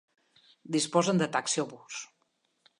[0.77, 2.03] Disposen de taxi o bus.